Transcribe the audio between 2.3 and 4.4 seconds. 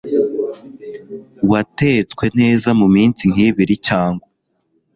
neza mu minsi nk’ibiri cyangwa